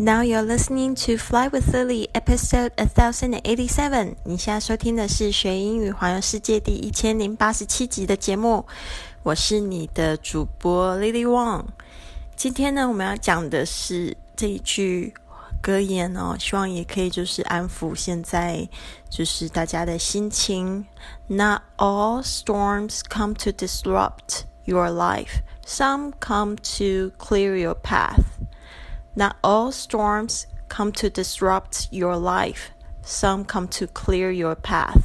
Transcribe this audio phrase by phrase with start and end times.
[0.00, 4.14] Now you're listening to Fly with Lily, episode a thousand and eighty-seven.
[4.22, 8.64] 你现在收听的是学英语环游世界第一千零八十七集的节目。
[9.24, 11.64] 我是你的主播 Lily Wang。
[12.36, 15.12] 今天呢，我们要讲的是这一句
[15.60, 18.68] 格言哦，希望也可以就是安抚现在
[19.10, 20.86] 就是大家的心情。
[21.26, 25.40] Not all storms come to disrupt your life.
[25.66, 28.22] Some come to clear your path.
[29.17, 32.71] Not all storms come to disrupt your life.
[33.03, 35.01] Some come to clear your path.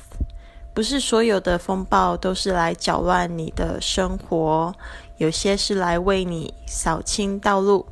[0.73, 4.73] 不是所有的风暴都是来搅乱你的生活，
[5.17, 7.87] 有些是来为你扫清道路。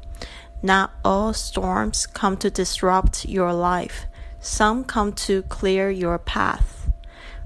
[0.62, 4.06] Not all storms come to disrupt your life.
[4.40, 6.88] Some come to clear your path.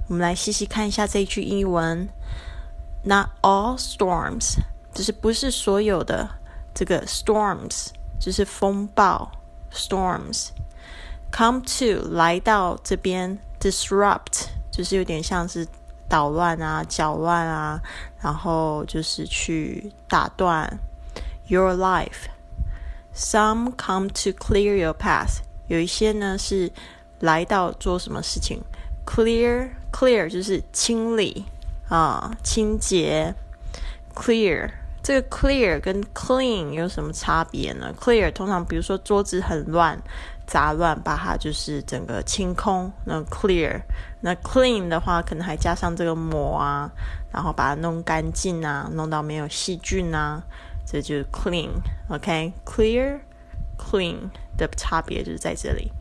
[0.08, 2.08] 我们来细细看一下这一句英文。
[3.02, 4.58] Not all storms，
[4.92, 6.28] 就是不是所有的
[6.74, 7.88] 这个 storms。
[8.19, 9.31] 就是风暴
[9.71, 15.67] ，storms，come to 来到这边，disrupt 就是有点像是
[16.07, 17.81] 捣乱啊、搅乱啊，
[18.21, 20.79] 然后就是去打断
[21.47, 22.27] your life。
[23.15, 26.71] Some come to clear your path，有一些呢是
[27.19, 28.61] 来到做什么事情
[29.05, 31.45] ？clear clear 就是清理
[31.87, 33.33] 啊、清洁
[34.13, 34.71] ，clear。
[35.05, 39.95] 这个 clear 跟 clean 有什么差别呢？clear 通常比如说桌子很乱、
[40.47, 43.79] 杂乱，把它就是整个清空，那 clear。
[44.21, 46.89] 那 clean 的话，可能还加上这个抹啊，
[47.31, 50.41] 然后把它弄干净啊，弄到没有细菌啊，
[50.87, 51.69] 这就是 clean。
[52.09, 53.19] OK，clear、
[53.77, 54.15] clean
[54.57, 55.91] 的差别就是在这里。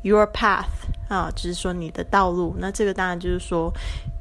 [0.00, 2.56] Your path 啊，就是说你的道路。
[2.58, 3.70] 那这个当然就是说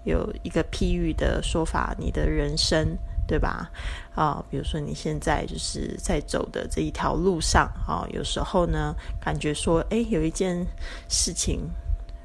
[0.03, 2.97] 有一个譬喻的说法，你的人生。
[3.33, 3.67] 对吧？
[4.13, 10.63] 啊，比如说你现在就是在走的这一条路上啊，有时候呢，感觉说，哎，有一件
[11.09, 11.67] 事情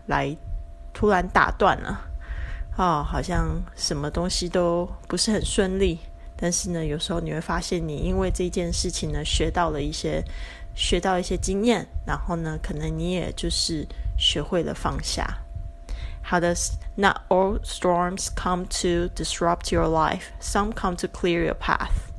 [0.06, 0.36] 来
[0.92, 1.98] 突然打断了，
[2.76, 5.98] 啊，好像什么东西都不是很顺利。
[6.36, 10.22] 但是呢，有时候你会发现，你因为这件事情呢，学到了一些，
[10.74, 13.88] 学到一些经验，然后呢，可能你也就是
[14.18, 15.26] 学会了放下。
[16.30, 16.54] 好的
[16.96, 20.24] ，Not all storms come to disrupt your life.
[20.42, 22.12] Some come to clear your path.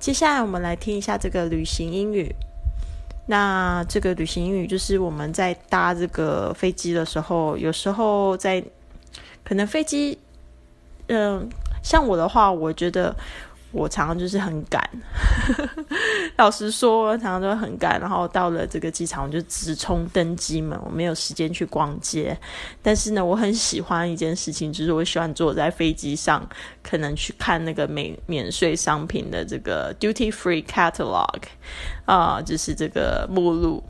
[0.00, 2.34] 接下来我们来听一下这个旅行英语。
[3.26, 8.60] 那这个旅行英语就是我们在搭这个飞机的时候，有时候在
[9.44, 10.18] 可能飞机，
[11.06, 11.48] 嗯，
[11.84, 13.14] 像我的话，我觉得。
[13.76, 14.82] 我常常就是很赶，
[16.38, 18.00] 老实说，常常都很赶。
[18.00, 22.34] 然后到了这个机场，我就直冲登机门，我没有时间去逛街。
[22.82, 26.48] 但是呢，我很喜欢一件事情，就是我喜欢坐在飞机上，
[26.82, 31.42] 可能去看那个免免税商品的这个 duty free catalog
[32.06, 33.82] 啊，就是这个目录。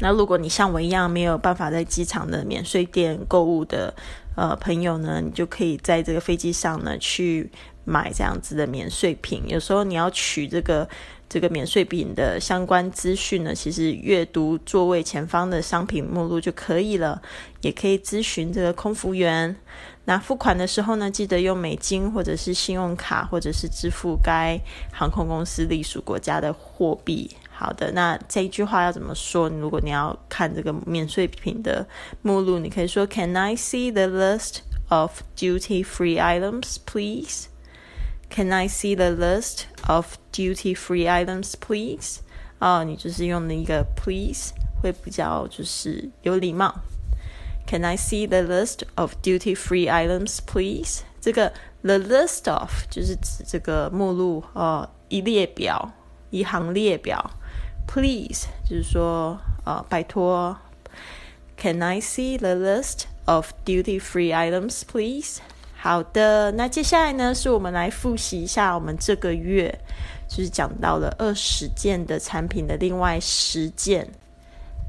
[0.00, 3.94] 那如果你像我一样没有办法在机场的免税店购物的
[4.34, 7.52] 呃朋友呢，你就可以在这个飞机上呢去。
[7.90, 10.88] 买这样子的免税品，有时候你要取这个
[11.28, 17.20] 这个免税品的相关资讯呢，其实阅读座位前方的商品目录就可以了，
[17.62, 19.56] 也可以咨询这个空服员。
[20.04, 24.58] 那付款的时候呢，记得用美金或者是信用卡，或者是支付该
[24.92, 27.30] 航空公司隶属国家的货币。
[27.50, 29.48] 好的，那这一句话要怎么说？
[29.50, 31.86] 如果你要看这个免税品的
[32.22, 37.49] 目录，你可以说：Can I see the list of duty-free items, please?
[38.29, 42.19] Can I see the list of duty-free items, please?
[42.59, 44.51] 啊，你就是用那个 please
[44.81, 46.81] 会比较就是有礼貌。
[47.67, 51.01] Can I see the list of duty-free items, please?
[51.21, 51.51] 这个
[51.81, 55.91] the list of 就是指这个目录哦，一列表，
[56.29, 57.31] 一行列表。
[57.87, 60.57] Please 就是说呃，拜托。
[61.57, 65.37] Can I see the list of duty-free items, please?
[65.82, 69.74] 好的，那接下来呢，是我们来复习一下我们这个月
[70.28, 74.06] 就是讲到了二十件的产品的另外十件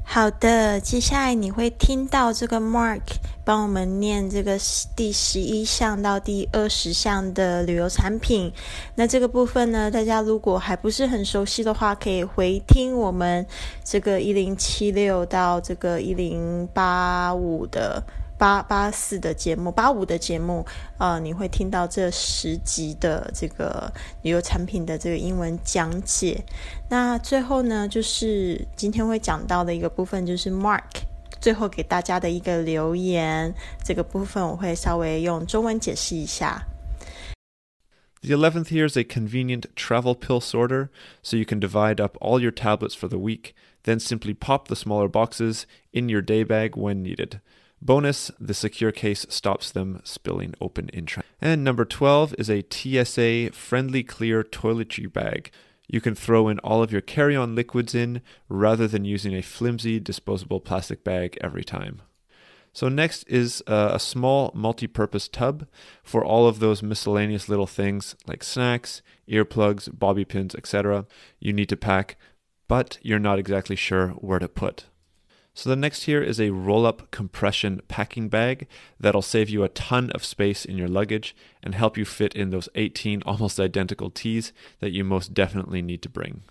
[0.04, 3.00] 好的，接下来你会听到这个 Mark
[3.42, 4.58] 帮我们念这个
[4.94, 8.52] 第十一项到第二十项的旅游产品。
[8.94, 13.46] 那这个部分呢，大家如果还不是很熟悉的话，可以回听我们
[13.82, 18.02] 这个一零七六到这个一零八五的。
[18.41, 20.65] 八八四的节目，八五的节目，
[20.99, 26.43] 呃，你会听到这十集的这个旅游产品的这个英文讲解。
[26.89, 30.83] 那最后呢，就是今天会讲到的一个部分，就是 Mark
[31.39, 33.53] 最后给大家的一个留言。
[33.83, 36.63] 这个部分我会稍微用中文解释一下。
[38.21, 40.89] The 11th here is a convenient travel pill sorter,
[41.21, 44.75] so you can divide up all your tablets for the week, then simply pop the
[44.75, 47.39] smaller boxes in your day bag when needed.
[47.84, 51.28] Bonus, the secure case stops them spilling open in transit.
[51.40, 55.50] And number 12 is a TSA friendly clear toiletry bag.
[55.88, 59.42] You can throw in all of your carry on liquids in rather than using a
[59.42, 62.02] flimsy disposable plastic bag every time.
[62.72, 65.66] So, next is uh, a small multi purpose tub
[66.04, 71.04] for all of those miscellaneous little things like snacks, earplugs, bobby pins, etc.
[71.40, 72.16] you need to pack,
[72.68, 74.86] but you're not exactly sure where to put.
[75.54, 78.66] So the next here is a roll-up compression packing bag
[78.98, 82.50] that'll save you a ton of space in your luggage and help you fit in
[82.50, 86.42] those 18 almost identical tees that you most definitely need to bring.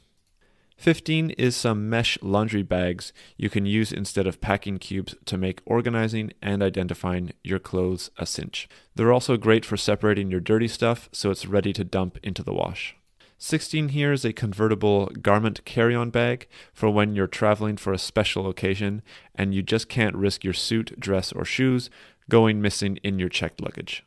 [0.77, 5.61] 15 is some mesh laundry bags you can use instead of packing cubes to make
[5.63, 8.67] organizing and identifying your clothes a cinch.
[8.95, 12.53] They're also great for separating your dirty stuff so it's ready to dump into the
[12.53, 12.95] wash.
[13.43, 17.97] 16 here is a convertible garment carry on bag for when you're traveling for a
[17.97, 19.01] special occasion
[19.33, 21.89] and you just can't risk your suit, dress, or shoes
[22.29, 24.05] going missing in your checked luggage.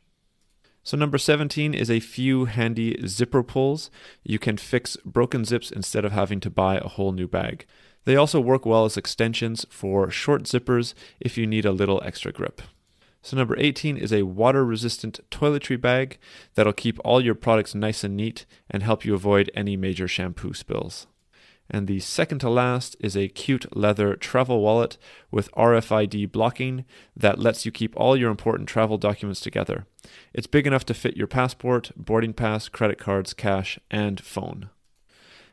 [0.83, 3.91] So, number 17 is a few handy zipper pulls.
[4.23, 7.65] You can fix broken zips instead of having to buy a whole new bag.
[8.05, 12.31] They also work well as extensions for short zippers if you need a little extra
[12.31, 12.61] grip.
[13.25, 16.19] So, number 18 is a water resistant toiletry bag
[16.53, 20.53] that'll keep all your products nice and neat and help you avoid any major shampoo
[20.53, 21.07] spills.
[21.67, 24.99] And the second to last is a cute leather travel wallet
[25.31, 26.85] with RFID blocking
[27.17, 29.87] that lets you keep all your important travel documents together.
[30.31, 34.69] It's big enough to fit your passport, boarding pass, credit cards, cash, and phone.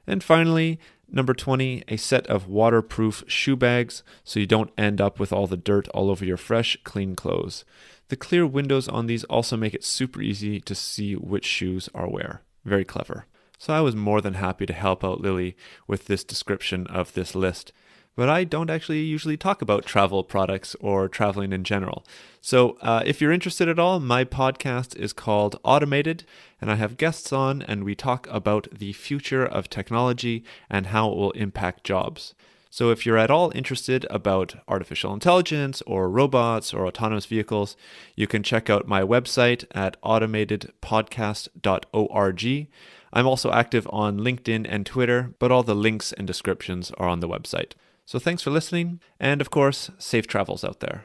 [0.06, 0.78] And finally,
[1.14, 5.46] Number 20, a set of waterproof shoe bags so you don't end up with all
[5.46, 7.66] the dirt all over your fresh, clean clothes.
[8.08, 12.08] The clear windows on these also make it super easy to see which shoes are
[12.08, 12.40] where.
[12.64, 13.26] Very clever.
[13.58, 15.54] So I was more than happy to help out Lily
[15.86, 17.72] with this description of this list
[18.14, 22.04] but I don't actually usually talk about travel products or traveling in general.
[22.40, 26.24] So, uh, if you're interested at all, my podcast is called Automated,
[26.60, 31.10] and I have guests on, and we talk about the future of technology and how
[31.10, 32.34] it will impact jobs.
[32.68, 37.76] So, if you're at all interested about artificial intelligence or robots or autonomous vehicles,
[38.16, 42.66] you can check out my website at automatedpodcast.org.
[43.14, 47.20] I'm also active on LinkedIn and Twitter, but all the links and descriptions are on
[47.20, 47.72] the website.
[48.05, 51.01] So thanks for listening, and of course, safe travels out there.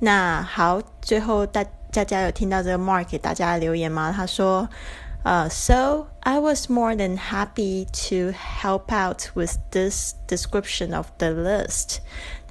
[0.00, 4.12] 那好，最后大大家有听到这个 Mark 给大家的留言吗？
[4.12, 4.68] 他说。
[5.24, 11.98] Uh, so I was more than happy to help out with this description of the list.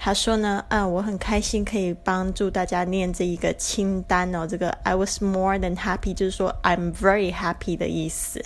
[0.02, 4.46] 他说呢，嗯，我很开心可以帮助大家念这一个清单哦。
[4.46, 8.42] 这个 I was more than happy 就是说 I'm very happy 的意思，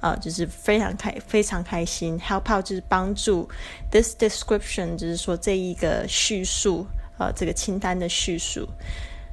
[0.00, 2.18] 啊，就是非常开非常开心。
[2.18, 3.46] Help out 就是帮助
[3.90, 6.86] ，this description 就是说这一个叙述，
[7.18, 8.66] 呃，这个清单的叙述。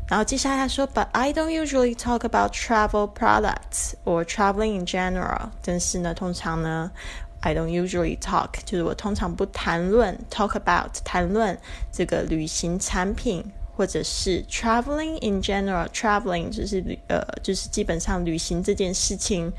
[0.09, 5.51] 然后接下来他说，But I don't usually talk about travel products or traveling in general。
[5.63, 6.91] 但是呢，通常呢
[7.40, 11.58] ，I don't usually talk，就是我通常不谈论 talk about 谈论
[11.92, 13.44] 这个旅行产品，
[13.76, 19.52] 或者是 traveling in general。traveling 就是旅呃，就是基本上旅行这件事情。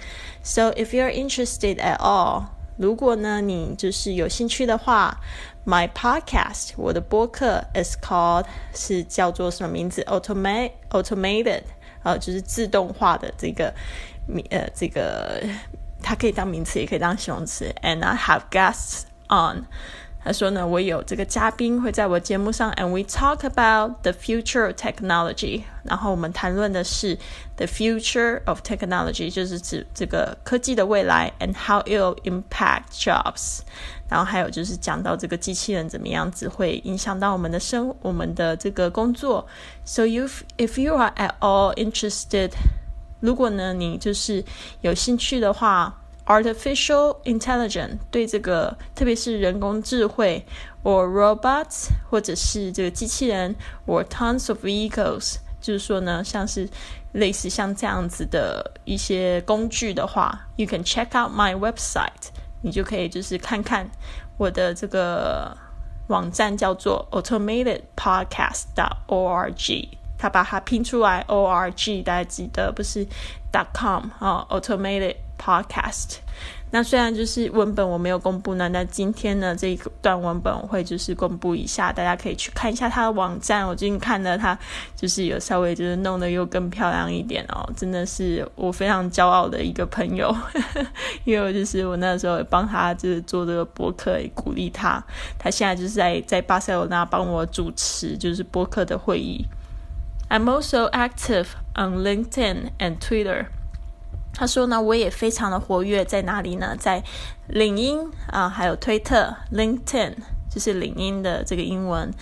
[0.43, 2.45] So if you're interested at all，
[2.77, 5.19] 如果呢你就是有兴趣的话。
[5.69, 10.01] My podcast，我的播客 is called 是叫做什么名字？
[10.03, 11.63] Automate automated，
[12.03, 13.73] 呃，就是自动化的这个，
[14.49, 15.43] 呃，这个
[16.01, 17.73] 它可以当名词，也可以当形容词。
[17.81, 19.65] And I have guests on。
[20.23, 25.61] 他说呢，我有这个嘉宾会在我节目上，and we talk about the future of technology。
[25.83, 27.17] 然后我们谈论的是
[27.55, 33.59] the future of technology，就是指这个科技的未来，and how it will impact jobs。
[34.09, 39.47] 然后还有就是讲到这个机器人怎么样子会影响到我们的生，我们的这个工作。
[39.85, 42.51] So you if you are at all interested，
[43.22, 44.44] 如果呢你就是
[44.82, 45.98] 有兴趣的话。
[46.24, 50.46] artificial intelligence 对这个，特别是人工智慧
[50.84, 53.56] ，or robots 或者是这个机器人
[53.88, 56.68] ，or tons of vehicles，就是说呢，像是
[57.10, 62.30] 类似像这样子的一些工具的话，you can check out my website，
[62.62, 63.90] 你就可以就是看看
[64.38, 65.56] 我的这个
[66.06, 69.88] 网站叫做 automatedpodcast.org，
[70.22, 73.04] 他把它拼出来，org 大家记得不是
[73.52, 75.16] dot com 啊，automated。
[75.44, 76.18] Podcast，
[76.70, 83.66] 那虽然就是文本我没有公布呢，那今天呢这一段文本我会就是公布一下，大家可以去看一下他的网站。
[83.66, 84.56] 我最近看了他，
[84.94, 90.32] 就是有稍微就是弄得又更漂亮一点哦，真的是我非常骄傲的一个朋友，
[91.26, 95.02] 因为就是我那时候帮他就是做这个博客，鼓励他。
[95.40, 99.44] 他现在就是在在巴塞罗那帮我主持就是播客的会议。
[100.31, 103.47] I'm also active on LinkedIn and Twitter.
[104.33, 106.75] 他说呢，我也非常的活跃在哪里呢？
[106.77, 107.03] 在
[107.47, 110.13] 领英啊，还有推特 （LinkedIn）
[110.49, 112.13] 就是领英的这个英文，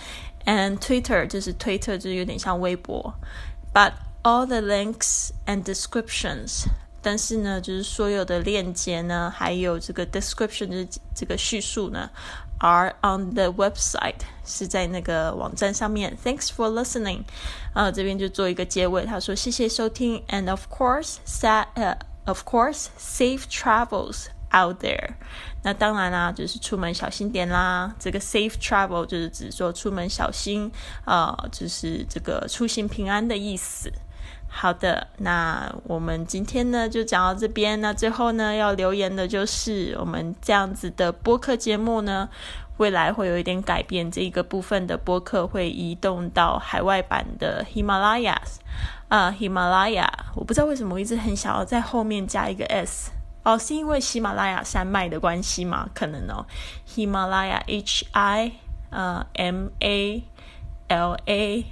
[0.46, 3.12] and Twitter 就是推特，就是有点像微博。
[3.74, 6.64] But all the links and descriptions，
[7.02, 12.08] 但是呢，就是所有的链接呢，还有这个 description 就是这个叙述呢。
[12.60, 16.16] are on the website 是在那个网站上面。
[16.24, 17.24] Thanks for listening，
[17.74, 19.04] 啊，这边就做一个结尾。
[19.04, 25.14] 他说谢谢收听，and of course, sa 呃，of course, safe travels out there。
[25.62, 27.94] 那当然啦，就是出门小心点啦。
[27.98, 30.70] 这个 safe travel 就是指说出门小心，
[31.04, 33.92] 啊，就是这个出行平安的意思。
[34.53, 37.79] 好的，那我们今天呢就讲到这边。
[37.79, 42.27] 那最后呢要留言的就是我们这样子的播客节目呢，
[42.77, 44.11] 未来会有一点改变。
[44.11, 48.39] 这一个部分的播客会移动到海外版的喜马拉雅
[49.07, 50.07] 啊，喜马拉雅。
[50.35, 53.09] 我不知道为什么我一直很想要在后面加一个 s
[53.43, 55.89] 哦，是因为喜马拉雅山脉的关系吗？
[55.95, 56.45] 可能哦，
[56.85, 58.51] 喜马拉雅 H I
[58.91, 60.23] 呃 M A
[60.89, 61.65] L A。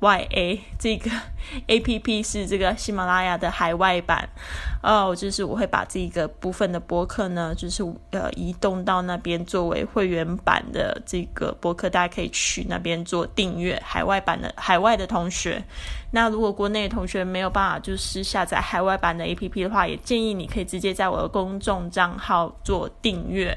[0.00, 1.10] Y A 这个
[1.66, 4.28] A P P 是这个喜马拉雅的海外版
[4.82, 13.80] 哦，就是我会把这个部分的播客呢，就是呃移动到那边作为会员版的这个播客，大家可以去那边做订阅。
[13.84, 15.62] 海外版的海外的同学，
[16.12, 23.56] 那如果国内的同学没有办法就是下载海外版的 A P P 的话，也建议你可以直接在我的公众账号做订阅。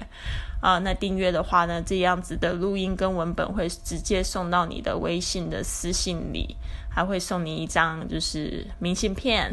[0.64, 6.56] 啊，那订阅的话呢，这样子的录音跟文本会直接送到你的微信的私信里，
[6.94, 9.52] 还会送你一张就是明信片。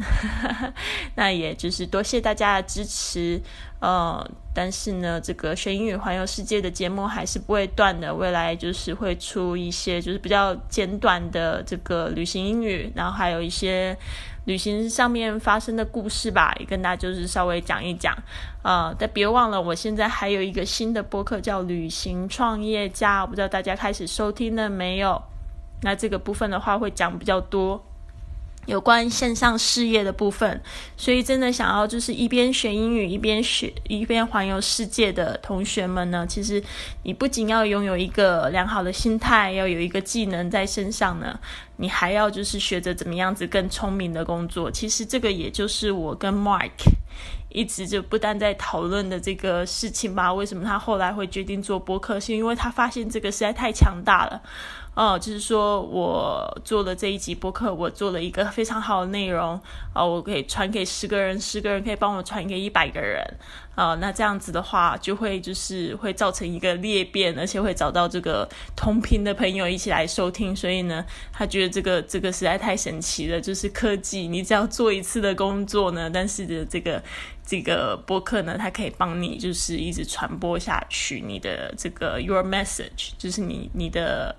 [1.17, 3.41] 那也就是多谢大家的支持，
[3.81, 13.97] 呃，但是呢，这个学英语环游世界的节目还是不会断的，未来就是会出一些就是比较简短的这个旅行英语，然后还有一些。
[14.47, 18.17] 旅行上面发生的故事吧，也跟大家就是稍微讲一讲，
[18.63, 25.23] 呃，但别忘了，我现在还有一个新的播客叫《旅行创业家》，我不知道大家开始收听了没有？
[25.83, 27.85] 那这个部分的话会讲比较多。
[28.67, 30.61] 有关线上事业的部分，
[30.95, 36.63] 所以真的想要就是一边学英语一边学一边环游世界的同学们呢，其实
[37.03, 41.41] 你不仅要拥有一个良好的心态，要有一个技能在身上呢，
[41.77, 44.71] 你还要就是学着怎么样子更聪明的工作。
[44.71, 46.71] 其实这个也就是我跟 Mark
[47.49, 50.33] 一直就不但在讨论的这个事情吧。
[50.33, 52.21] 为什么他后来会决定做播客？
[52.21, 54.43] 是因为他发现这个实在太强大了。
[55.01, 59.59] 哦，就是说我做了这一集播客，我做了一个非常好的内容，
[59.95, 63.25] 啊，我可以传给十个人，十个人可以帮我传给一百个人，
[63.75, 77.03] 啊，那这样子的话，就会就是会造成一个裂变，而且会找到这个同频的朋友一起来收听，所以呢，他觉得这个这个实在太神奇了，就是科技，你只要做一次的工作呢，但是的这个
[77.47, 84.35] 这个播客呢，它可以帮你就是一直传播下去，你的这个 your message，就是你你的。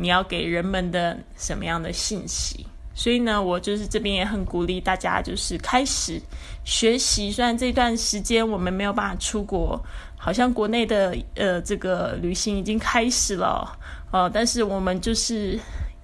[0.00, 2.64] 你要给人们的什么样的信息？
[2.98, 6.20] 所以呢，我就是这边也很鼓励大家，就是开始
[6.64, 7.30] 学习。
[7.30, 9.80] 虽然这段时间我们没有办法出国，
[10.16, 13.78] 好像国内的呃这个旅行已经开始了
[14.10, 15.56] 哦，但是我们就是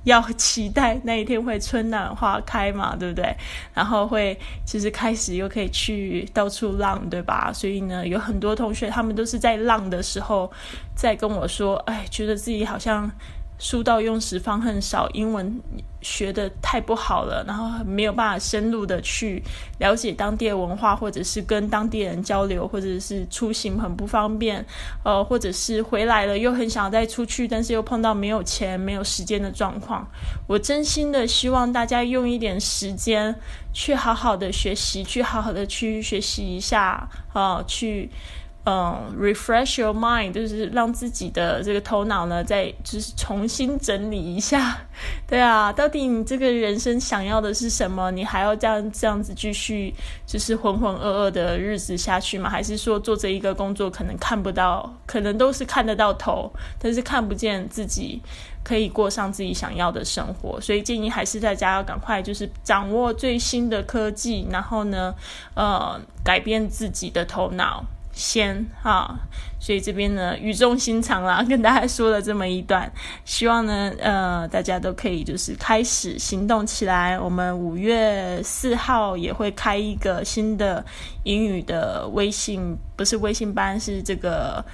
[0.04, 3.36] 要期待那一天会春暖花开嘛，对不对？
[3.74, 7.50] 然后会其实开始又可以去到处浪，对吧？
[7.52, 10.48] 所以呢，有很多同学他们都是在浪的时候
[10.94, 13.10] 在跟我说，哎，觉得自己好像。
[13.58, 15.60] 书到用时方恨少，英文
[16.02, 19.42] 学的太不好了，然后没有办法深入的去
[19.78, 24.64] 了解当地的文化，或者是跟当地人交流，或者是出行很不方便，
[25.02, 30.06] 呃，或者是回来了又很想再出去，但是又碰到没有钱、没有时间的状况。
[30.46, 33.34] 我真心的希望大家用一点时间
[33.72, 38.10] 去好好的学习，去好好的去学习一下，啊，去。
[38.66, 44.78] 嗯，refresh your mind，就是让自己的这个头脑呢，再就是重新整理一下。
[45.28, 48.10] 对啊，到底你这个人生想要的是什么？
[48.12, 49.92] 你还要这样这样子继续
[50.26, 52.48] 就是浑浑噩噩的日子下去吗？
[52.48, 58.22] 还是说做这一个工作可能看不到，可能都是看得到头，但是看不见自己
[58.62, 60.58] 可以过上自己想要的生活？
[60.58, 65.14] 所以建议还是大家要赶快就是掌握最新的科技，然后呢，
[65.54, 67.84] 呃，改变自己的头脑。
[68.14, 69.18] 先哈，
[69.58, 72.90] 所以这边呢语重心长啦， 跟大家说了这么一段，
[73.24, 77.18] 希望呢呃大家都可以就是开始行动起来。
[77.18, 80.84] 我们五月四号也会开一个新的
[81.24, 84.64] 英语的微信，不是微信班，是这个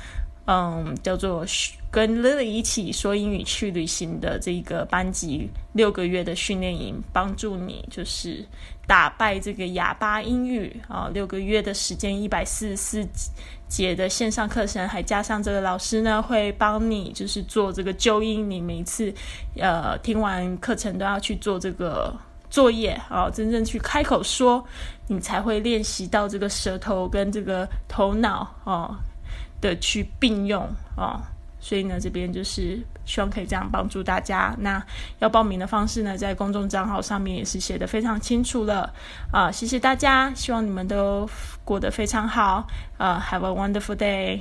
[0.47, 1.45] 嗯叫做
[1.91, 8.45] 跟 Lily 一起说英语去旅行的这个班级六个月的训练营，帮助你就是。
[8.91, 13.09] 打败这个哑巴英语啊，六个月的时间，一百四十四
[13.69, 18.51] 节的线上课程，还加上这个老师呢，会帮你就是做这个纠音。
[18.51, 19.15] 你每次
[19.55, 22.13] 呃听完课程都要去做这个
[22.51, 24.67] 作业啊，真正去开口说，
[25.07, 28.99] 你才会练习到这个舌头跟这个头脑啊
[29.61, 31.23] 的去并用啊。
[31.61, 34.55] 所以呢，这边就是希望可以这样帮助大家。
[34.59, 34.83] 那
[35.19, 38.93] 要报名的方式呢，在公众账号上面也是写的非常清楚了
[39.33, 39.51] 啊！
[39.53, 41.29] 谢谢大家，希望你们都
[41.65, 44.41] 过得非常好啊！Have a wonderful day。